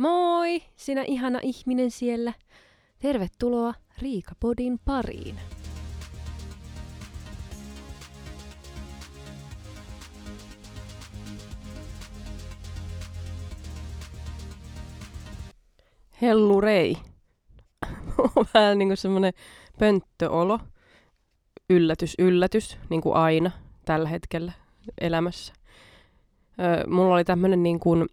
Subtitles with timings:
[0.00, 2.32] Moi, sinä ihana ihminen siellä.
[2.98, 5.40] Tervetuloa Riikapodin pariin.
[16.22, 16.96] Hellurei.
[18.54, 19.32] Vähän niinku semmonen
[19.78, 20.60] pönttöolo.
[21.70, 23.50] Yllätys, yllätys, niin kuin aina
[23.84, 24.52] tällä hetkellä
[25.00, 25.52] elämässä.
[26.60, 28.08] Öö, mulla oli tämmönen niin kuin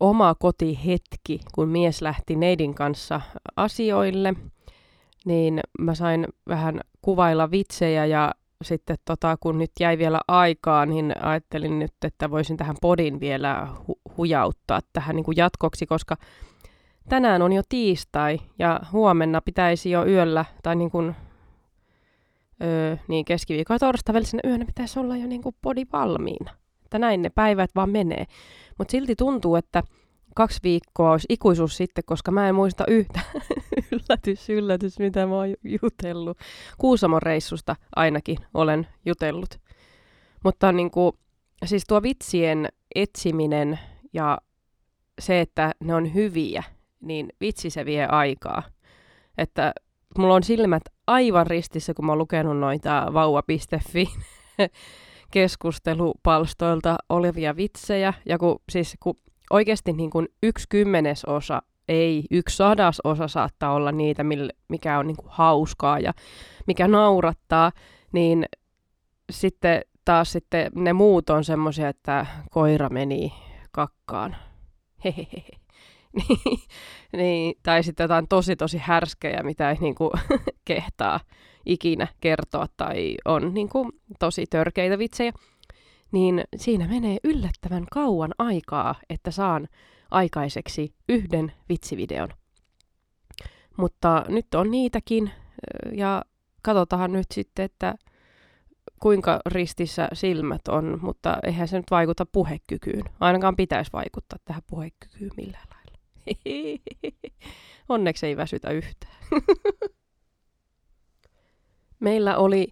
[0.00, 3.20] oma kotihetki, kun mies lähti neidin kanssa
[3.56, 4.34] asioille,
[5.24, 8.34] niin mä sain vähän kuvailla vitsejä ja
[8.64, 13.68] sitten tota, kun nyt jäi vielä aikaa, niin ajattelin nyt, että voisin tähän podin vielä
[13.74, 16.16] hu- hujauttaa tähän niin kuin jatkoksi, koska
[17.08, 21.14] tänään on jo tiistai ja huomenna pitäisi jo yöllä, tai niin kuin,
[22.62, 26.50] öö, niin keskiviikko ja torstai välisenä yönä pitäisi olla jo niin kuin podi valmiina.
[26.88, 28.26] Että näin ne päivät vaan menee.
[28.78, 29.82] Mutta silti tuntuu, että
[30.34, 33.20] kaksi viikkoa olisi ikuisuus sitten, koska mä en muista yhtä
[33.92, 36.38] yllätys, yllätys, mitä mä oon jutellut.
[36.78, 39.60] Kuusamon reissusta ainakin olen jutellut.
[40.44, 41.12] Mutta niin kuin,
[41.64, 43.78] siis tuo vitsien etsiminen
[44.12, 44.38] ja
[45.18, 46.62] se, että ne on hyviä,
[47.00, 48.62] niin vitsi se vie aikaa.
[49.38, 49.72] Että
[50.18, 54.08] mulla on silmät aivan ristissä, kun mä oon lukenut noita vauva.fi
[55.32, 58.14] keskustelupalstoilta olevia vitsejä.
[58.26, 59.14] Ja kun, siis, kun
[59.50, 64.24] oikeasti niin kuin yksi kymmenesosa, ei yksi sadasosa saattaa olla niitä,
[64.68, 66.12] mikä on niin kuin hauskaa ja
[66.66, 67.72] mikä naurattaa,
[68.12, 68.44] niin
[69.30, 73.32] sitten taas sitten ne muut on semmoisia, että koira meni
[73.70, 74.36] kakkaan.
[76.28, 76.60] Niin,
[77.12, 80.10] niin, tai sitten jotain tosi tosi härskejä, mitä ei niinku
[80.64, 81.20] kehtaa
[81.68, 85.32] ikinä kertoa tai on niinku tosi törkeitä vitsejä,
[86.12, 89.68] niin siinä menee yllättävän kauan aikaa, että saan
[90.10, 92.28] aikaiseksi yhden vitsivideon.
[93.76, 95.30] Mutta nyt on niitäkin
[95.92, 96.22] ja
[96.62, 97.94] katsotaan nyt sitten, että
[99.00, 103.04] kuinka ristissä silmät on, mutta eihän se nyt vaikuta puhekykyyn.
[103.20, 105.98] Ainakaan pitäisi vaikuttaa tähän puhekykyyn millään lailla.
[107.88, 109.14] Onneksi ei väsytä yhtään.
[112.00, 112.68] Meillä oli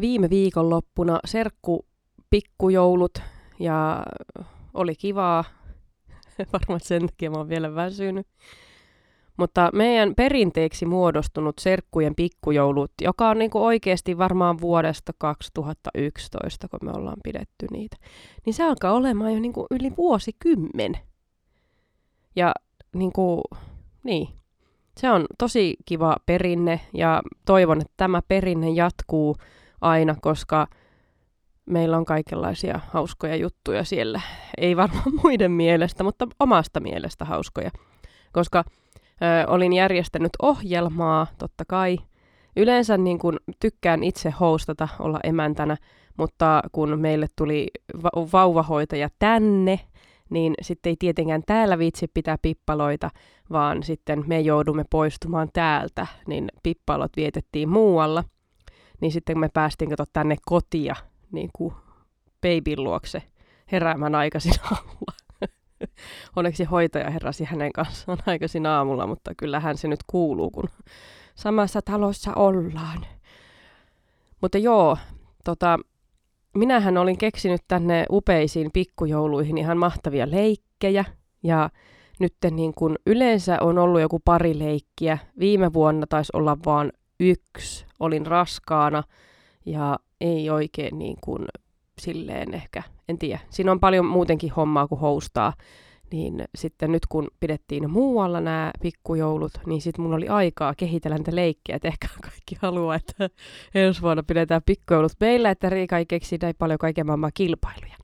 [0.00, 1.86] viime viikonloppuna serkku
[2.30, 3.22] pikkujoulut
[3.60, 4.02] ja
[4.74, 5.44] oli kivaa.
[6.52, 8.26] Varmaan sen takia mä oon vielä väsynyt.
[9.36, 16.90] Mutta meidän perinteeksi muodostunut serkkujen pikkujoulut, joka on niinku oikeasti varmaan vuodesta 2011, kun me
[16.90, 17.96] ollaan pidetty niitä,
[18.46, 20.98] niin se alkaa olemaan jo niinku yli vuosikymmen.
[22.36, 22.52] Ja
[22.94, 23.42] niinku,
[24.02, 24.28] niin,
[24.98, 29.36] se on tosi kiva perinne ja toivon, että tämä perinne jatkuu
[29.80, 30.66] aina, koska
[31.66, 34.20] meillä on kaikenlaisia hauskoja juttuja siellä.
[34.56, 37.70] Ei varmaan muiden mielestä, mutta omasta mielestä hauskoja.
[38.32, 41.98] Koska ö, olin järjestänyt ohjelmaa, totta kai.
[42.56, 45.76] Yleensä niin kun, tykkään itse hostata, olla emäntänä,
[46.16, 47.68] mutta kun meille tuli
[48.02, 49.80] va- vauvahoitaja tänne,
[50.30, 53.10] niin sitten ei tietenkään täällä viitsi pitää pippaloita,
[53.50, 58.24] vaan sitten me joudumme poistumaan täältä, niin pippalot vietettiin muualla.
[59.00, 60.96] Niin sitten me päästiin kato tänne kotia,
[61.32, 61.74] niin kuin
[62.40, 63.22] babyn luokse
[63.72, 65.14] heräämään aikaisin aamulla.
[66.36, 70.68] Onneksi hoitaja heräsi hänen kanssaan aikaisin aamulla, mutta kyllähän se nyt kuuluu, kun
[71.34, 73.06] samassa talossa ollaan.
[74.40, 74.98] Mutta joo,
[75.44, 75.78] tota,
[76.58, 81.04] minähän olin keksinyt tänne upeisiin pikkujouluihin ihan mahtavia leikkejä.
[81.42, 81.70] Ja
[82.20, 85.18] nyt niin kun yleensä on ollut joku pari leikkiä.
[85.38, 87.86] Viime vuonna taisi olla vain yksi.
[88.00, 89.02] Olin raskaana
[89.66, 91.44] ja ei oikein niin kuin
[92.00, 93.40] silleen ehkä, en tiedä.
[93.50, 95.52] Siinä on paljon muutenkin hommaa kuin houstaa.
[96.12, 101.34] Niin sitten nyt kun pidettiin muualla nämä pikkujoulut, niin sitten mulla oli aikaa kehitellä niitä
[101.34, 101.76] leikkejä.
[101.76, 103.30] Että ehkä kaikki haluaa, että
[103.74, 107.96] ensi vuonna pidetään pikkujoulut meillä, että Riika ei keksi näin paljon kaiken maailman kilpailuja.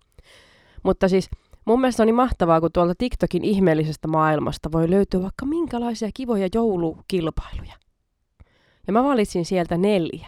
[0.82, 1.30] Mutta siis
[1.64, 6.48] mun mielestä on niin mahtavaa, kun tuolta TikTokin ihmeellisestä maailmasta voi löytyä vaikka minkälaisia kivoja
[6.54, 7.74] joulukilpailuja.
[8.86, 10.26] Ja mä valitsin sieltä neljä.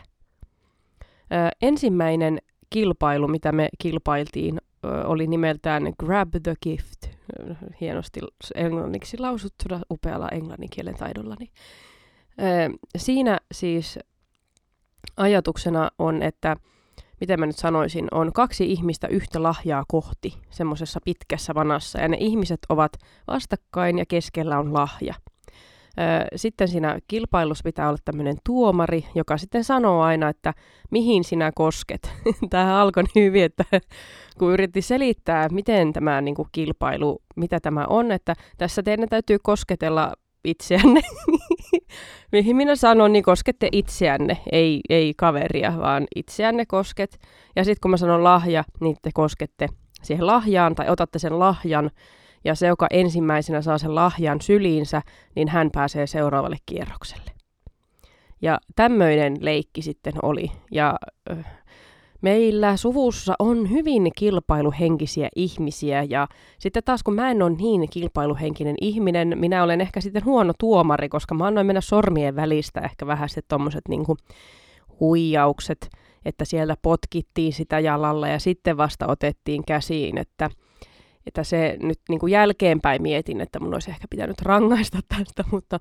[1.32, 2.38] Ö, ensimmäinen
[2.70, 7.15] kilpailu, mitä me kilpailtiin, ö, oli nimeltään Grab the Gift.
[7.80, 8.20] Hienosti
[8.54, 11.50] englanniksi lausuttuna upealla englanninkielen taidollani.
[12.40, 13.98] Ö, siinä siis
[15.16, 16.56] ajatuksena on, että
[17.20, 22.16] miten mä nyt sanoisin, on kaksi ihmistä yhtä lahjaa kohti semmoisessa pitkässä vanassa, ja ne
[22.20, 22.92] ihmiset ovat
[23.26, 25.14] vastakkain ja keskellä on lahja.
[26.36, 30.54] Sitten siinä kilpailussa pitää olla tämmöinen tuomari, joka sitten sanoo aina, että
[30.90, 32.12] mihin sinä kosket.
[32.50, 33.64] Tämä alkoi niin hyvin, että
[34.38, 39.38] kun yritti selittää, miten tämä niin kuin kilpailu, mitä tämä on, että tässä teidän täytyy
[39.42, 40.12] kosketella
[40.44, 41.00] itseänne.
[42.32, 47.18] Mihin minä sanon, niin koskette itseänne, ei, ei kaveria, vaan itseänne kosket.
[47.56, 49.68] Ja sitten kun mä sanon lahja, niin te koskette
[50.02, 51.90] siihen lahjaan tai otatte sen lahjan.
[52.46, 55.02] Ja se, joka ensimmäisenä saa sen lahjan syliinsä,
[55.34, 57.30] niin hän pääsee seuraavalle kierrokselle.
[58.42, 60.50] Ja tämmöinen leikki sitten oli.
[60.70, 60.94] Ja
[61.30, 61.46] äh,
[62.20, 66.28] Meillä suvussa on hyvin kilpailuhenkisiä ihmisiä ja
[66.58, 71.08] sitten taas kun mä en ole niin kilpailuhenkinen ihminen, minä olen ehkä sitten huono tuomari,
[71.08, 74.16] koska mä annoin mennä sormien välistä ehkä vähän sitten tommoset niinku
[75.00, 75.88] huijaukset,
[76.24, 80.50] että siellä potkittiin sitä jalalla ja sitten vasta otettiin käsiin, että,
[81.26, 85.80] että se nyt niin kuin jälkeenpäin mietin, että mun olisi ehkä pitänyt rangaista tästä, mutta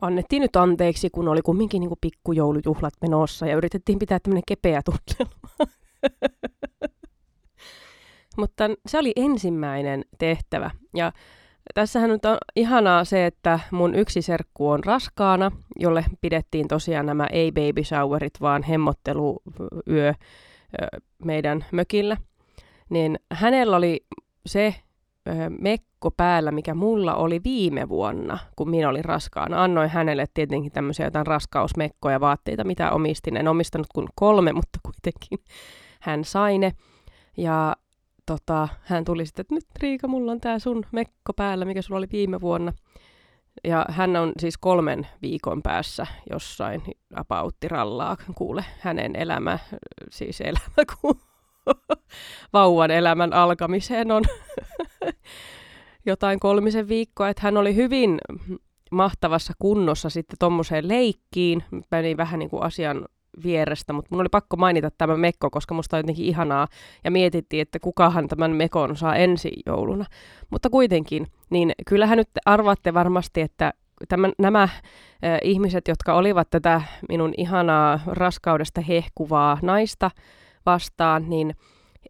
[0.00, 4.80] annettiin nyt anteeksi, kun oli kumminkin niin kuin pikkujoulujuhlat menossa ja yritettiin pitää tämmöinen kepeä
[4.84, 5.48] tunnelma.
[8.38, 10.70] Mutta se oli ensimmäinen tehtävä.
[10.96, 11.12] Ja
[11.74, 17.26] tässähän nyt on ihanaa se, että mun yksi serkku on raskaana, jolle pidettiin tosiaan nämä
[17.32, 20.14] ei baby showerit, vaan hemmotteluyö
[21.24, 22.16] meidän mökillä.
[22.90, 24.06] Niin hänellä oli
[24.48, 24.74] se
[25.60, 29.64] mekko päällä, mikä mulla oli viime vuonna, kun minä olin raskaana.
[29.64, 33.36] Annoin hänelle tietenkin tämmöisiä jotain raskausmekkoja, vaatteita, mitä omistin.
[33.36, 35.38] En omistanut kuin kolme, mutta kuitenkin
[36.00, 36.72] hän sai ne.
[37.36, 37.76] Ja
[38.26, 41.98] tota, hän tuli sitten, että nyt Riika, mulla on tää sun mekko päällä, mikä sulla
[41.98, 42.72] oli viime vuonna.
[43.64, 46.82] Ja hän on siis kolmen viikon päässä jossain
[47.14, 49.58] apauttirallaa, kuule hänen elämä,
[50.10, 51.20] siis elämä, kun
[52.52, 54.24] vauvan elämän alkamiseen on
[56.06, 58.18] jotain kolmisen viikkoa, että hän oli hyvin
[58.90, 61.64] mahtavassa kunnossa sitten tuommoiseen leikkiin.
[61.90, 63.04] Meni vähän niin kuin asian
[63.44, 66.68] vierestä, mutta mun oli pakko mainita tämä mekko, koska musta on jotenkin ihanaa
[67.04, 70.04] ja mietittiin, että kukahan tämän mekon saa ensi jouluna.
[70.50, 73.72] Mutta kuitenkin, niin kyllähän nyt arvaatte varmasti, että
[74.08, 74.70] tämän, nämä äh,
[75.42, 80.10] ihmiset, jotka olivat tätä minun ihanaa raskaudesta hehkuvaa naista
[80.68, 81.54] vastaan, niin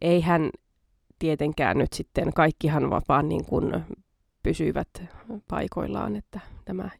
[0.01, 0.51] eihän
[1.19, 3.85] tietenkään nyt sitten kaikkihan vapaan niin kuin
[4.43, 4.89] pysyivät
[5.49, 6.91] paikoillaan, että tämä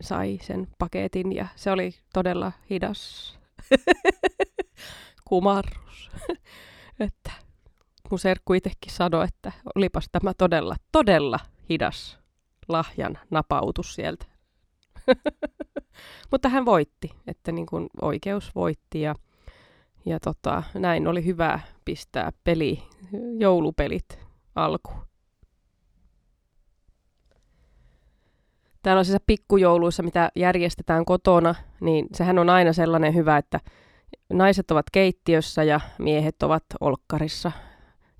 [0.00, 3.34] sai sen paketin ja se oli todella hidas
[5.28, 6.10] kumarrus.
[7.00, 7.30] että
[8.10, 11.38] mun serkku itsekin sanoi, että olipas tämä todella, todella
[11.70, 12.18] hidas
[12.68, 14.26] lahjan napautus sieltä.
[16.30, 19.14] Mutta hän voitti, että niin kuin oikeus voitti ja,
[20.06, 22.82] ja tota, näin oli hyvä pistää peli,
[23.38, 24.18] joulupelit
[24.54, 25.04] alkuun.
[28.84, 33.60] tällaisissa pikkujouluissa, mitä järjestetään kotona, niin sehän on aina sellainen hyvä, että
[34.32, 37.52] naiset ovat keittiössä ja miehet ovat olkkarissa.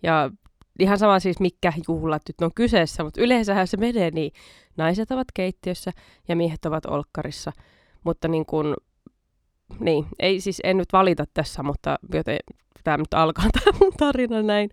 [0.03, 0.31] Ja
[0.79, 4.33] ihan sama siis mikä juhlat nyt on kyseessä, mutta yleensähän se menee niin.
[4.77, 5.93] Naiset ovat keittiössä
[6.29, 7.53] ja miehet ovat olkkarissa.
[8.05, 8.75] Mutta niin kuin,
[9.81, 12.39] niin, ei siis en nyt valita tässä, mutta joten
[12.85, 14.71] tämä nyt alkaa tämä mun tarina näin.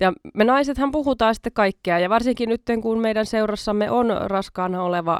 [0.00, 5.18] Ja me naisethan puhutaan sitten kaikkea, ja varsinkin nyt kun meidän seurassamme on raskaana oleva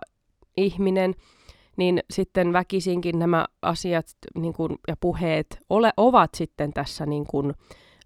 [0.57, 1.15] ihminen,
[1.77, 7.55] niin sitten väkisinkin nämä asiat niin kuin, ja puheet ole, ovat sitten tässä niin kuin,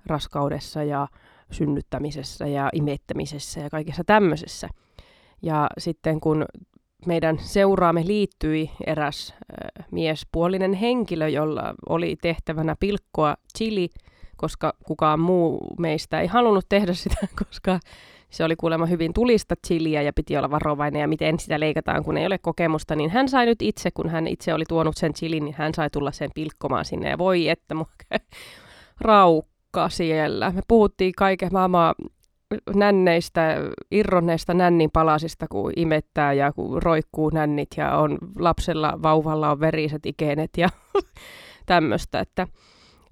[0.06, 1.08] raskaudessa ja
[1.50, 4.68] synnyttämisessä ja imettämisessä ja kaikessa tämmöisessä.
[5.42, 6.44] Ja sitten kun
[7.06, 13.88] meidän seuraamme liittyi eräs äh, miespuolinen henkilö, jolla oli tehtävänä pilkkoa chili
[14.42, 17.80] koska kukaan muu meistä ei halunnut tehdä sitä, koska
[18.30, 22.16] se oli kuulemma hyvin tulista chiliä ja piti olla varovainen ja miten sitä leikataan, kun
[22.16, 25.44] ei ole kokemusta, niin hän sai nyt itse, kun hän itse oli tuonut sen chilin,
[25.44, 27.74] niin hän sai tulla sen pilkkomaan sinne ja voi että
[29.00, 30.50] raukka siellä.
[30.50, 31.94] Me puhuttiin kaiken maailmaa
[32.74, 33.56] nänneistä,
[33.90, 40.06] irronneista nännin palasista, kun imettää ja kun roikkuu nännit ja on lapsella, vauvalla on veriset
[40.06, 40.68] ikenet ja
[41.66, 42.46] tämmöistä, että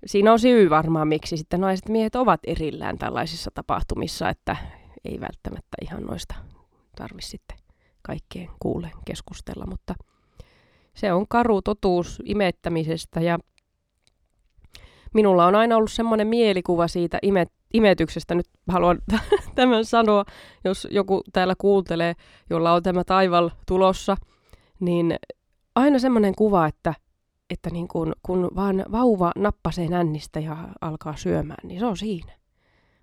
[0.06, 4.56] siinä on syy varmaan, miksi sitten naiset miehet ovat erillään tällaisissa tapahtumissa, että
[5.04, 6.34] ei välttämättä ihan noista
[6.96, 7.58] tarvi sitten
[8.02, 9.94] kaikkien kuuleen keskustella, mutta
[10.94, 13.38] se on karu totuus imettämisestä ja
[15.14, 18.98] minulla on aina ollut semmoinen mielikuva siitä imet, imetyksestä, nyt haluan
[19.54, 20.24] tämän sanoa,
[20.64, 22.14] jos joku täällä kuuntelee,
[22.50, 24.16] jolla on tämä taival tulossa,
[24.80, 25.16] niin
[25.74, 26.94] aina semmoinen kuva, että
[27.50, 32.32] että niin kun, kun vaan vauva nappasee nännistä ja alkaa syömään, niin se on siinä.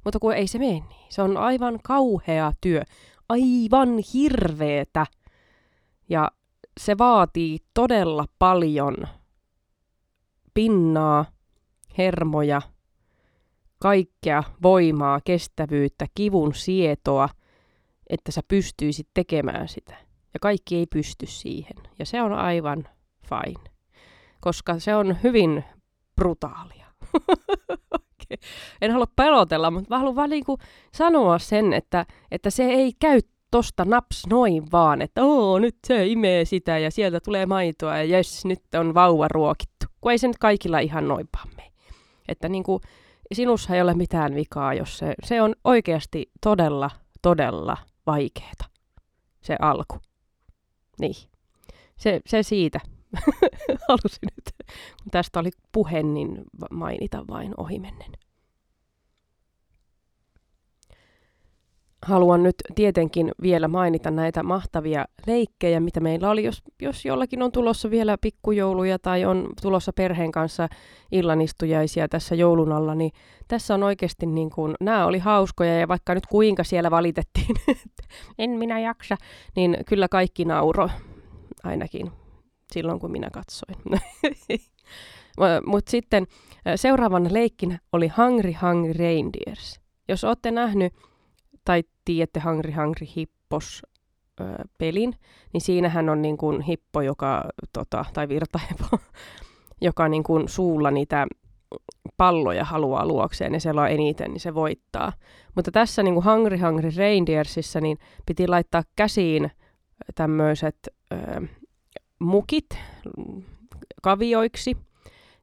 [0.03, 1.05] Mutta kun ei se mene niin.
[1.09, 2.83] Se on aivan kauhea työ.
[3.29, 5.05] Aivan hirveetä.
[6.09, 6.31] Ja
[6.79, 8.95] se vaatii todella paljon
[10.53, 11.25] pinnaa,
[11.97, 12.61] hermoja,
[13.79, 17.29] kaikkea voimaa, kestävyyttä, kivun sietoa,
[18.09, 19.97] että sä pystyisit tekemään sitä.
[20.33, 21.77] Ja kaikki ei pysty siihen.
[21.99, 22.87] Ja se on aivan
[23.29, 23.71] fine,
[24.41, 25.63] koska se on hyvin
[26.15, 26.85] brutaalia.
[28.81, 30.57] en halua pelotella, mutta mä haluan vaan niinku
[30.93, 33.19] sanoa sen, että, että se ei käy
[33.51, 38.03] tosta naps noin vaan, että oo, nyt se imee sitä ja sieltä tulee maitoa ja
[38.03, 39.85] jes, nyt on vauva ruokittu.
[40.01, 41.71] Kun ei se nyt kaikilla ihan noin mene.
[42.27, 42.81] Että niinku,
[43.33, 46.89] sinussa ei ole mitään vikaa, jos se, se on oikeasti todella,
[47.21, 48.65] todella vaikeeta,
[49.41, 49.97] se alku.
[50.99, 51.15] Niin.
[51.97, 52.79] Se, se siitä.
[53.87, 54.55] Halusin nyt,
[55.03, 58.11] kun tästä oli puhe, niin mainita vain ohimennen.
[62.07, 66.43] Haluan nyt tietenkin vielä mainita näitä mahtavia leikkejä, mitä meillä oli.
[66.43, 70.67] Jos, jos jollakin on tulossa vielä pikkujouluja tai on tulossa perheen kanssa
[71.11, 73.11] illanistujaisia tässä joulun alla, niin
[73.47, 77.55] tässä on oikeasti niin kuin, nämä oli hauskoja ja vaikka nyt kuinka siellä valitettiin,
[78.39, 79.17] en minä jaksa,
[79.55, 80.89] niin kyllä kaikki nauro
[81.63, 82.11] ainakin
[82.71, 83.75] silloin, kun minä katsoin.
[85.65, 86.27] Mutta sitten
[86.75, 89.79] seuraavana leikkinä oli Hungry Hungry Reindeers.
[90.07, 90.93] Jos olette nähnyt
[91.65, 93.81] tai tiedätte Hungry Hungry Hippos
[94.77, 95.15] pelin,
[95.53, 98.85] niin siinähän on niin kuin hippo, joka, tota, tai virtahepo,
[99.87, 101.27] joka niin kuin suulla niitä
[102.17, 105.13] palloja haluaa luokseen ja siellä on eniten, niin se voittaa.
[105.55, 109.51] Mutta tässä niin kuin Hungry Hungry Reindeersissa niin piti laittaa käsiin
[110.15, 110.87] tämmöiset
[112.19, 112.69] mukit
[114.01, 114.77] kavioiksi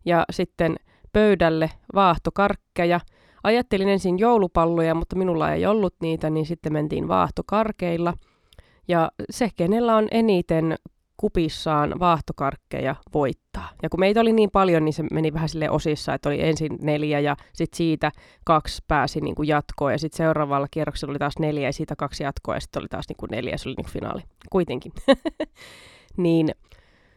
[0.05, 0.77] ja sitten
[1.13, 3.01] pöydälle vaahtokarkkeja–
[3.45, 8.15] Ajattelin ensin joulupalloja, mutta minulla ei ollut niitä, niin sitten mentiin vaahtokarkeilla.
[8.89, 10.77] Ja se, kenellä on eniten
[11.17, 13.71] kupissaan vaahtokarkkeja voittaa.
[13.83, 16.79] Ja kun meitä oli niin paljon, niin se meni vähän sille osissa, että oli ensin
[16.83, 18.13] neljä ja sitten siitä
[18.45, 22.23] kaksi pääsi niin kuin jatkoon ja sitten seuraavalla kierroksella oli taas neljä ja siitä kaksi
[22.23, 24.23] jatkoa ja sitten oli taas niin kuin neljä ja se oli niin kuin finaali.
[24.51, 24.93] Kuitenkin.
[26.17, 26.51] niin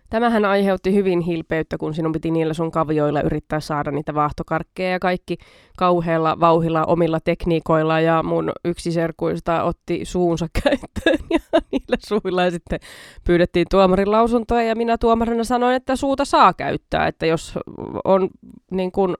[0.09, 4.99] Tämähän aiheutti hyvin hilpeyttä, kun sinun piti niillä sun kavioilla yrittää saada niitä vaahtokarkkeja ja
[4.99, 5.37] kaikki
[5.77, 11.39] kauhealla vauhilla omilla tekniikoilla ja mun yksi serkuista otti suunsa käyttöön ja
[11.71, 12.79] niillä suilla ja sitten
[13.23, 17.59] pyydettiin tuomarin lausuntoa ja minä tuomarina sanoin, että suuta saa käyttää, että jos
[18.03, 18.29] on
[18.71, 19.15] niin kuin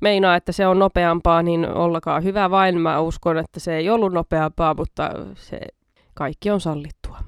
[0.00, 2.80] meinaa, että se on nopeampaa, niin ollakaa hyvä vain.
[2.80, 5.60] Mä uskon, että se ei ollut nopeampaa, mutta se
[6.14, 7.18] kaikki on sallittua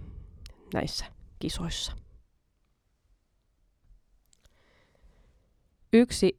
[0.74, 1.04] näissä
[1.38, 2.05] kisoissa.
[5.92, 6.38] Yksi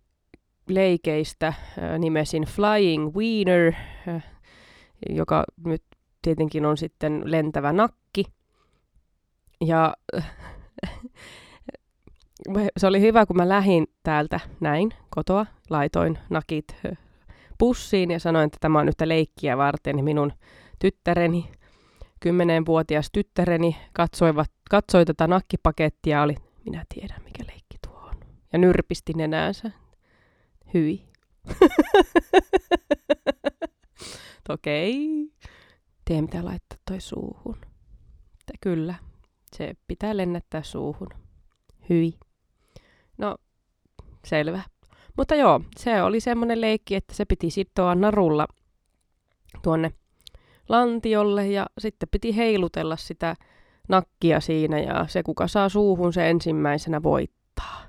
[0.68, 1.54] leikeistä
[1.98, 3.74] nimesin Flying Wiener,
[5.10, 5.84] joka nyt
[6.22, 8.24] tietenkin on sitten lentävä nakki.
[9.62, 9.94] Ja
[12.78, 16.76] se oli hyvä, kun mä lähdin täältä näin kotoa, laitoin nakit
[17.58, 20.04] pussiin ja sanoin, että tämä on nyt leikkiä varten.
[20.04, 20.34] Minun
[20.80, 21.52] tyttäreni,
[22.20, 23.78] kymmenenvuotias tyttäreni,
[24.70, 26.36] katsoi tätä nakkipakettia oli,
[26.66, 27.27] minä tiedän
[28.54, 29.72] ja nyrpisti nenäänsä.
[30.74, 31.08] Hyi.
[34.50, 35.08] Okei.
[36.06, 37.56] Tee mitä laittaa toi suuhun.
[38.40, 38.96] Että kyllä,
[39.56, 41.10] se pitää lennättää suuhun.
[41.90, 42.14] Hyi.
[43.18, 43.38] No,
[44.26, 44.62] selvä.
[45.18, 48.48] Mutta joo, se oli semmoinen leikki, että se piti sitoa narulla
[49.64, 49.92] tuonne
[50.70, 53.36] lantiolle ja sitten piti heilutella sitä
[53.90, 57.87] nakkia siinä ja se kuka saa suuhun se ensimmäisenä voittaa.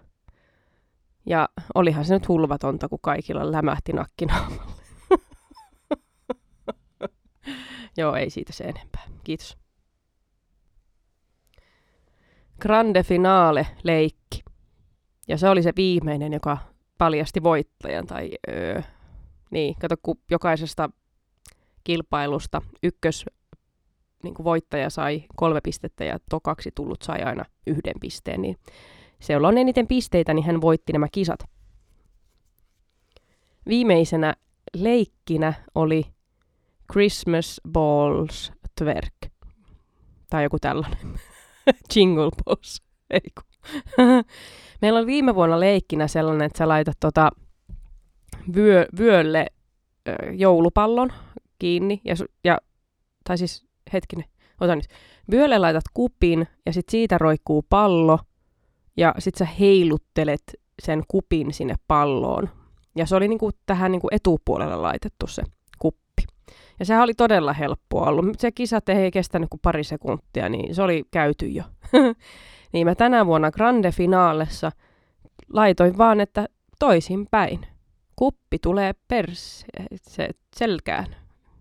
[1.29, 4.73] Ja olihan se nyt hulvatonta, kun kaikilla lämähti nakkinaamalle.
[7.99, 9.03] Joo, ei siitä se enempää.
[9.25, 9.59] Kiitos.
[12.61, 14.43] Grande finale leikki.
[15.29, 16.59] Ja se oli se viimeinen, joka
[16.99, 18.07] paljasti voittajan.
[18.07, 18.83] Tai, öö,
[19.51, 20.91] niin, kato, kun jokaisesta
[21.85, 23.27] kilpailusta ykkös
[24.23, 28.57] niin voittaja sai kolme pistettä ja tokaksi tullut sai aina yhden pisteen, niin
[29.21, 31.41] se, jolla on eniten pisteitä, niin hän voitti nämä kisat.
[33.69, 34.35] Viimeisenä
[34.75, 36.05] leikkinä oli
[36.93, 39.15] Christmas Balls Twerk.
[40.31, 40.99] Tai joku tällainen.
[41.95, 42.83] Jingle Balls.
[44.83, 47.31] Meillä oli viime vuonna leikkinä sellainen, että sä laitat tota
[48.55, 49.47] vyö, vyölle
[50.09, 51.13] ö, joulupallon
[51.59, 52.01] kiinni.
[52.05, 52.59] Ja, ja,
[53.25, 54.25] tai siis, hetkinen,
[54.61, 54.87] ota nyt.
[55.31, 58.19] Vyölle laitat kupin ja sitten siitä roikkuu pallo
[58.99, 60.43] ja sit sä heiluttelet
[60.83, 62.49] sen kupin sinne palloon.
[62.97, 65.43] Ja se oli niinku tähän niinku etupuolelle laitettu se
[65.79, 66.23] kuppi.
[66.79, 68.41] Ja sehän oli todella helppoa ollut.
[68.41, 71.65] Se kisa ei kestänyt kuin pari sekuntia, niin se oli käyty jo.
[72.73, 74.73] Niin mä tänä vuonna grande finaalessa
[75.53, 77.67] laitoin vaan, että toisinpäin.
[78.17, 79.65] Kuppi tulee pers
[80.03, 81.17] se selkään,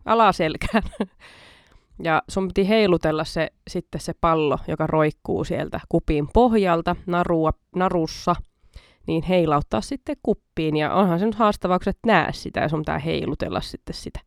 [0.05, 0.83] alaselkään.
[2.03, 8.35] Ja sun piti heilutella se, sitten se pallo, joka roikkuu sieltä kupin pohjalta narua, narussa,
[9.07, 10.77] niin heilauttaa sitten kuppiin.
[10.77, 14.19] Ja onhan se nyt haastavaa, kun näe sitä ja sun pitää heilutella sitten sitä.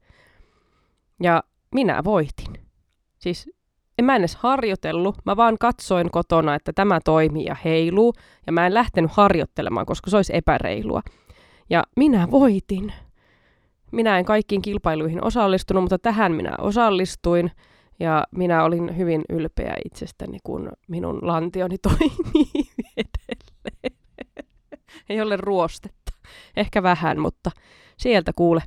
[1.22, 1.42] Ja
[1.74, 2.52] minä voitin.
[3.18, 3.50] Siis
[3.98, 8.12] en mä edes harjoitellut, mä vaan katsoin kotona, että tämä toimii ja heiluu,
[8.46, 11.02] ja mä en lähtenyt harjoittelemaan, koska se olisi epäreilua.
[11.70, 12.92] Ja minä voitin.
[13.92, 17.50] Minä en kaikkiin kilpailuihin osallistunut, mutta tähän minä osallistuin,
[18.00, 23.98] ja minä olin hyvin ylpeä itsestäni, kun minun lantioni toimii edelleen.
[25.08, 26.12] Ei ole ruostetta.
[26.56, 27.50] Ehkä vähän, mutta
[27.96, 28.62] sieltä kuule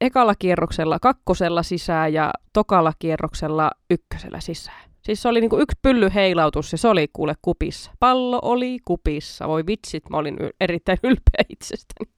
[0.00, 4.90] ekalla kierroksella kakkosella sisään ja tokalla kierroksella ykkösellä sisään.
[5.02, 7.90] Siis se oli niinku yksi pylly heilautus ja se oli kuule kupissa.
[8.00, 9.48] Pallo oli kupissa.
[9.48, 12.10] Voi vitsit, mä olin erittäin ylpeä itsestäni.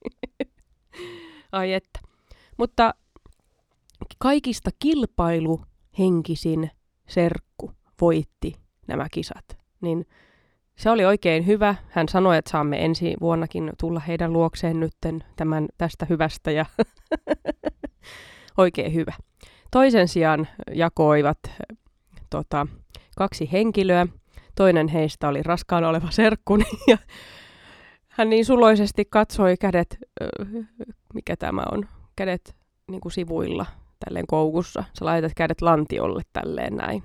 [1.52, 2.00] Ai että.
[2.56, 2.94] Mutta
[4.18, 6.70] kaikista kilpailuhenkisin
[7.08, 8.54] serkku voitti
[8.86, 9.58] nämä kisat.
[9.80, 10.06] Niin
[10.76, 11.74] se oli oikein hyvä.
[11.88, 16.66] Hän sanoi, että saamme ensi vuonnakin tulla heidän luokseen nytten tämän, tästä hyvästä ja
[18.58, 19.12] oikein hyvä.
[19.70, 21.38] Toisen sijaan jakoivat
[22.30, 22.66] tota,
[23.16, 24.06] kaksi henkilöä.
[24.54, 26.98] Toinen heistä oli raskaan oleva serkkuni ja
[28.16, 29.98] hän niin suloisesti katsoi kädet,
[31.14, 32.56] mikä tämä on, kädet
[32.90, 33.66] niin kuin sivuilla,
[34.04, 34.84] tälleen koukussa.
[34.98, 37.02] Sä laitat kädet lantiolle tälleen näin.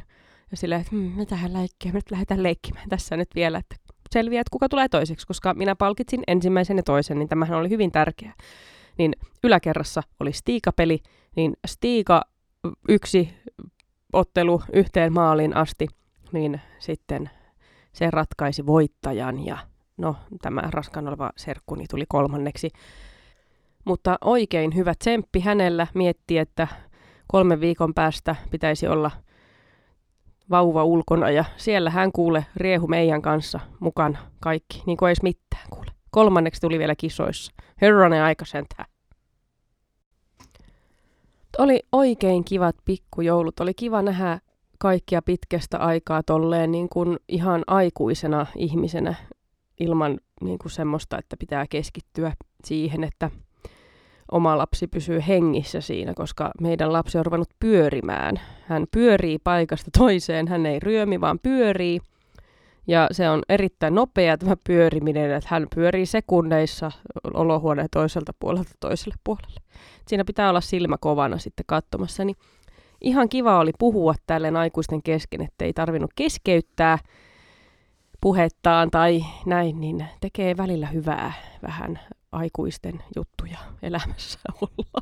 [0.51, 3.75] Ja silleen, että mmm, mitähän leikkiä, nyt lähdetään leikkimään tässä nyt vielä, että
[4.11, 7.91] selviää, että kuka tulee toiseksi, koska minä palkitsin ensimmäisen ja toisen, niin tämähän oli hyvin
[7.91, 8.33] tärkeä.
[8.97, 10.99] Niin yläkerrassa oli Stiika-peli,
[11.35, 12.21] niin Stiika
[12.89, 13.33] yksi
[14.13, 15.87] ottelu yhteen maaliin asti,
[16.31, 17.29] niin sitten
[17.93, 19.57] se ratkaisi voittajan ja
[20.01, 22.69] no tämä raskan oleva serkkuni tuli kolmanneksi.
[23.85, 26.67] Mutta oikein hyvä tsemppi hänellä mietti, että
[27.27, 29.11] kolmen viikon päästä pitäisi olla–
[30.51, 35.69] vauva ulkona ja siellä hän kuule riehu meidän kanssa mukana kaikki, niin kuin edes mitään
[35.69, 35.91] kuule.
[36.11, 37.51] Kolmanneksi tuli vielä kisoissa.
[37.81, 38.85] Herranen aika sentään.
[41.57, 43.59] Oli oikein kivat pikkujoulut.
[43.59, 44.39] Oli kiva nähdä
[44.79, 49.15] kaikkia pitkästä aikaa tolleen niin kuin ihan aikuisena ihmisenä
[49.81, 52.33] ilman niin kuin semmoista, että pitää keskittyä
[52.65, 53.31] siihen, että
[54.31, 58.39] oma lapsi pysyy hengissä siinä, koska meidän lapsi on ruvennut pyörimään.
[58.67, 61.99] Hän pyörii paikasta toiseen, hän ei ryömi, vaan pyörii.
[62.87, 66.91] Ja se on erittäin nopea tämä pyöriminen, että hän pyörii sekunneissa
[67.33, 69.61] olohuoneen toiselta puolelta toiselle puolelle.
[70.07, 72.25] Siinä pitää olla silmä kovana sitten katsomassa.
[72.25, 72.35] Niin
[73.01, 76.97] ihan kiva oli puhua tälleen aikuisten kesken, että ei tarvinnut keskeyttää
[78.21, 81.33] puhettaan tai näin, niin tekee välillä hyvää
[81.67, 81.99] vähän
[82.31, 85.01] aikuisten juttuja elämässä olla.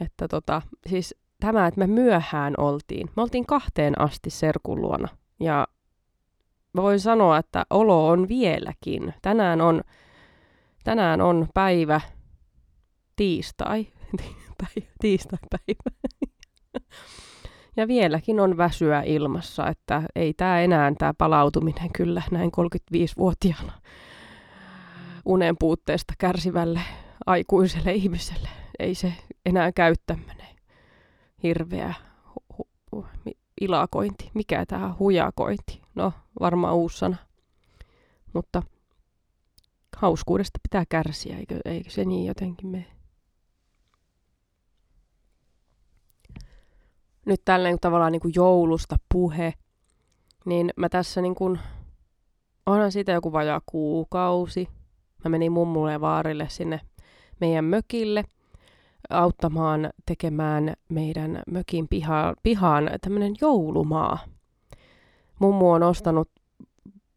[0.00, 3.10] että tota, siis tämä, että me myöhään oltiin.
[3.16, 5.08] Me oltiin kahteen asti serkun luona
[5.40, 5.68] ja
[6.76, 9.14] voin sanoa, että olo on vieläkin.
[9.22, 9.80] Tänään on,
[10.84, 12.00] tänään on päivä
[13.16, 13.86] tiistai.
[15.00, 15.96] tiistai päivä.
[17.76, 23.72] Ja vieläkin on väsyä ilmassa, että ei tämä enää tämä palautuminen kyllä näin 35-vuotiaana
[25.24, 26.80] unen puutteesta kärsivälle
[27.26, 28.48] aikuiselle ihmiselle.
[28.78, 29.12] Ei se
[29.46, 30.48] enää käy tämmöinen
[31.42, 31.94] hirveä
[32.52, 34.30] hu- hu- ilakointi.
[34.34, 35.82] Mikä tämä hujakointi?
[35.94, 37.16] No, varmaan uusi sana.
[38.32, 38.62] Mutta
[39.96, 42.93] hauskuudesta pitää kärsiä, eikö, eikö se niin jotenkin mene?
[47.26, 49.54] Nyt tällainen tavallaan niin kuin joulusta puhe,
[50.44, 51.58] niin mä tässä niin kuin,
[52.66, 54.68] onhan siitä joku vajaa kuukausi,
[55.24, 56.80] Mä menin mummulle ja vaarille sinne
[57.40, 58.24] meidän mökille
[59.10, 64.18] auttamaan tekemään meidän mökin piha, pihaan tämmöinen joulumaa.
[65.40, 66.30] Mummu on ostanut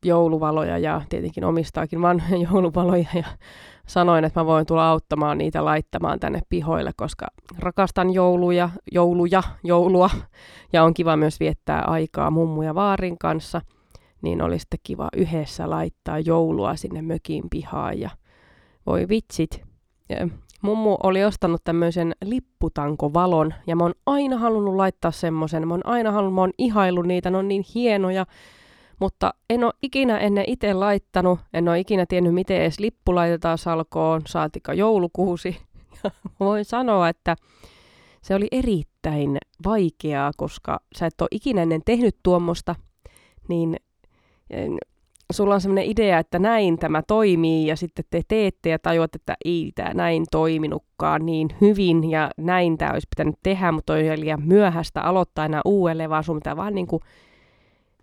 [0.06, 3.24] jouluvaloja ja tietenkin omistaakin vanhoja jouluvaloja ja
[3.88, 7.28] sanoin, että mä voin tulla auttamaan niitä laittamaan tänne pihoille, koska
[7.60, 10.10] rakastan jouluja, jouluja, joulua
[10.74, 13.62] ja on kiva myös viettää aikaa mummu ja vaarin kanssa–
[14.22, 18.10] niin olisi sitten kiva yhdessä laittaa joulua sinne mökin pihaan ja
[18.86, 19.62] voi vitsit.
[20.62, 25.68] Mummu oli ostanut tämmöisen lipputankovalon ja mä oon aina halunnut laittaa semmoisen.
[25.68, 28.26] Mä oon aina halunnut, mä oon ihaillut niitä, ne on niin hienoja.
[29.00, 33.58] Mutta en ole ikinä ennen itse laittanut, en ole ikinä tiennyt, miten edes lippu laitetaan
[33.58, 35.58] salkoon, saatika joulukuusi.
[36.40, 37.36] Voin sanoa, että
[38.22, 42.76] se oli erittäin vaikeaa, koska sä et ole ikinä ennen tehnyt tuommoista–
[43.48, 43.76] niin
[45.34, 49.36] sulla on sellainen idea, että näin tämä toimii ja sitten te teette ja tajuat, että
[49.46, 54.44] ei tämä näin toiminutkaan niin hyvin ja näin tämä olisi pitänyt tehdä, mutta on liian
[54.44, 57.02] myöhäistä aloittaa enää uudelleen, vaan sun pitää vaan niin kuin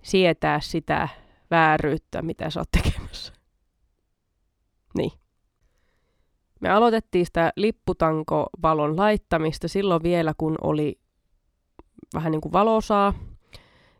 [0.04, 1.08] sietää sitä
[1.50, 3.32] vääryyttä, mitä sä oot tekemässä.
[4.98, 5.12] Niin.
[6.60, 10.98] Me aloitettiin sitä lipputankovalon laittamista silloin vielä, kun oli
[12.14, 13.14] vähän niin kuin valosaa.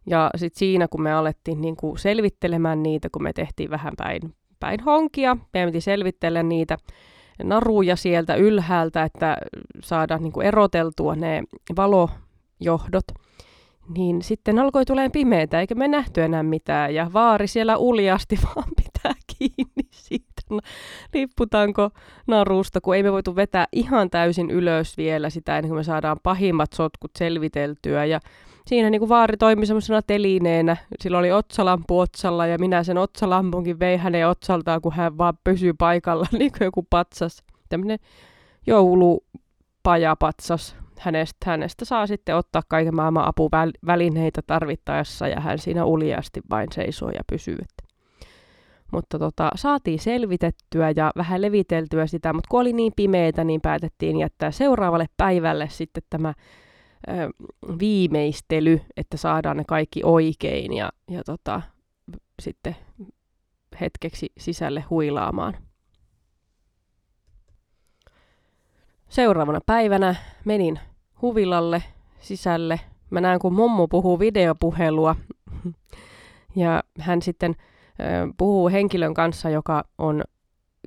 [0.07, 4.35] Ja sitten siinä, kun me alettiin niin kuin selvittelemään niitä, kun me tehtiin vähän päin,
[4.61, 6.77] päin honkia, me piti selvitellä niitä
[7.43, 9.37] naruja sieltä ylhäältä, että
[9.83, 11.43] saadaan niin kuin eroteltua ne
[11.77, 13.05] valojohdot,
[13.89, 16.95] niin sitten alkoi tulemaan pimeätä, eikä me nähty enää mitään.
[16.95, 20.35] Ja vaari siellä uljasti vaan pitää kiinni siitä
[21.15, 21.91] lipputanko
[22.27, 26.17] narusta, kun ei me voitu vetää ihan täysin ylös vielä sitä, ennen kuin me saadaan
[26.23, 28.05] pahimmat sotkut selviteltyä.
[28.05, 28.21] Ja
[28.67, 30.77] siinä niin kuin vaari toimi semmoisena telineenä.
[31.01, 35.73] Sillä oli otsalampu otsalla ja minä sen otsalampunkin vei hänen otsaltaan, kun hän vaan pysyy
[35.79, 37.43] paikalla, niin kuin joku patsas.
[37.69, 37.99] Tämmöinen
[38.67, 40.84] joulupajapatsas.
[41.01, 47.11] Hänestä, hänestä saa sitten ottaa kaiken maailman apuvälineitä tarvittaessa ja hän siinä uljasti vain seisoo
[47.11, 47.59] ja pysyy.
[48.93, 54.17] Mutta tota, saatiin selvitettyä ja vähän leviteltyä sitä, mutta kun oli niin pimeitä, niin päätettiin
[54.17, 56.35] jättää seuraavalle päivälle sitten tämä
[57.09, 57.13] ö,
[57.79, 61.63] viimeistely, että saadaan ne kaikki oikein ja, ja tota,
[62.43, 62.77] sitten
[63.81, 65.57] hetkeksi sisälle huilaamaan.
[69.15, 70.79] Seuraavana päivänä menin
[71.23, 71.83] huvilalle
[72.21, 72.81] sisälle.
[73.11, 75.17] Mä näen, kun mummu puhuu videopuhelua.
[76.57, 77.55] ja hän sitten
[78.37, 80.23] puhuu henkilön kanssa, joka on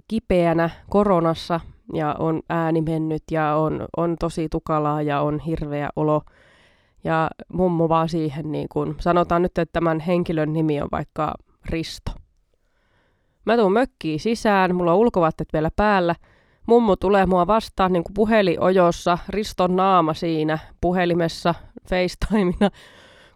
[0.07, 1.59] kipeänä koronassa
[1.93, 6.21] ja on ääni mennyt ja on, on tosi tukalaa ja on hirveä olo.
[7.03, 11.33] Ja mummo vaan siihen, niin kun, sanotaan nyt, että tämän henkilön nimi on vaikka
[11.65, 12.11] Risto.
[13.45, 16.15] Mä tuun mökkiin sisään, mulla on ulkovaatteet vielä päällä.
[16.67, 21.55] Mummo tulee mua vastaan niin kuin puhelinojossa, Riston naama siinä puhelimessa,
[21.89, 22.69] FaceTimina.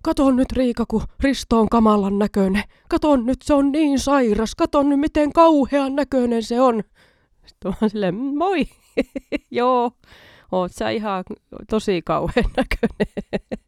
[0.04, 2.64] Katon nyt Riika, kun Risto on kamalan näköinen.
[2.90, 4.56] Katon nyt, se on niin sairas.
[4.56, 6.84] Katon nyt, miten kauhean näköinen se on.
[7.46, 8.68] Sitten on silleen, moi.
[9.52, 9.92] Joo,
[10.52, 11.24] oot sä ihan
[11.70, 13.62] tosi kauhean näköinen.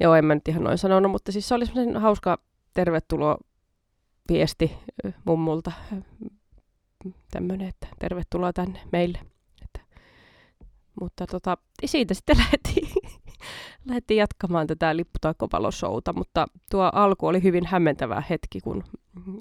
[0.00, 2.38] Joo, en mä nyt ihan noin sanonut, mutta siis se oli semmoinen hauska
[2.74, 3.38] tervetulo
[4.28, 4.76] viesti
[5.24, 5.72] mummulta.
[7.30, 9.18] Tämmöinen, että tervetuloa tänne meille.
[9.62, 9.80] Että,
[11.00, 12.88] mutta tota, siitä sitten lähdettiin
[13.88, 18.84] lähdettiin jatkamaan tätä lipputakkopaloshouta, mutta tuo alku oli hyvin hämmentävä hetki, kun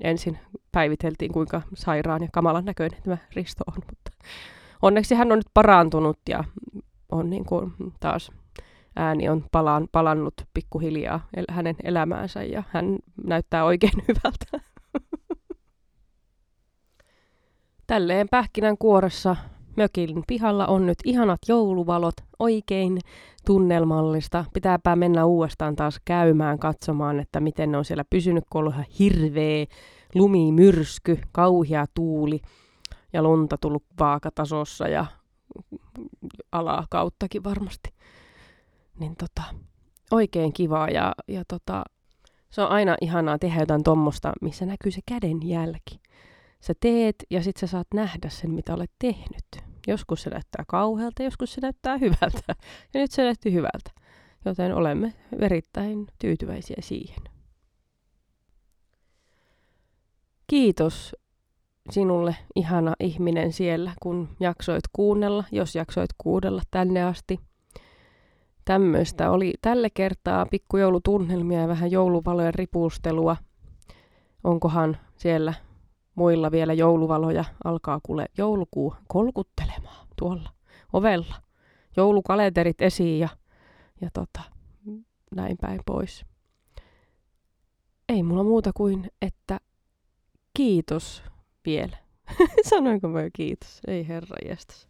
[0.02, 0.40] ensin
[0.72, 3.84] päiviteltiin, kuinka sairaan ja kamalan näköinen tämä Risto on.
[3.90, 4.12] Mutta
[4.82, 6.44] onneksi hän on nyt parantunut ja
[7.12, 8.32] on niin kuin taas
[8.96, 14.68] ääni on palaan, palannut pikkuhiljaa hänen elämäänsä ja hän näyttää oikein hyvältä.
[17.88, 19.36] Tälleen pähkinän kuoressa
[19.76, 23.00] mökin pihalla on nyt ihanat jouluvalot, oikein
[23.46, 24.46] tunnelmallista.
[24.54, 28.86] Pitääpä mennä uudestaan taas käymään katsomaan, että miten ne on siellä pysynyt, kun on ihan
[29.00, 29.66] hirveä
[30.16, 32.42] lumimyrsky, kauhea tuuli
[33.14, 35.06] ja lunta tullut vaakatasossa ja
[36.52, 37.90] alaa kauttakin varmasti.
[39.00, 39.44] Niin tota,
[40.12, 41.84] oikein kivaa ja, ja tota,
[42.50, 46.00] se on aina ihanaa tehdä jotain tommosta, missä näkyy se käden jälki.
[46.60, 49.46] Sä teet ja sit sä saat nähdä sen, mitä olet tehnyt.
[49.88, 52.56] Joskus se näyttää kauhealta, joskus se näyttää hyvältä.
[52.94, 53.92] Ja nyt se näytti hyvältä.
[54.46, 57.24] Joten olemme erittäin tyytyväisiä siihen.
[60.48, 61.16] Kiitos
[61.92, 67.40] sinulle, ihana ihminen siellä, kun jaksoit kuunnella, jos jaksoit kuudella tänne asti.
[68.66, 73.38] Tämmöistä oli tälle kertaa pikkujoulutunnelmia ja vähän jouluvalojen ripustelua.
[74.44, 75.54] Onkohan siellä
[76.18, 80.50] muilla vielä jouluvaloja alkaa kuule joulukuu kolkuttelemaan tuolla
[80.94, 81.36] ovella.
[81.98, 83.30] Joulukalenterit esiin ja,
[84.02, 84.42] ja tota,
[85.36, 86.26] näin päin pois.
[88.10, 89.60] Ei mulla muuta kuin, että
[90.54, 91.24] kiitos
[91.66, 91.98] vielä.
[92.70, 93.80] Sanoinko mä jo kiitos?
[93.88, 94.88] Ei herra jestas.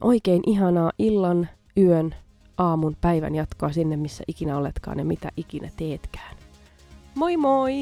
[0.00, 2.14] Oikein ihanaa illan, yön,
[2.58, 6.36] aamun, päivän jatkoa sinne, missä ikinä oletkaan ja mitä ikinä teetkään.
[7.14, 7.72] Moi moi!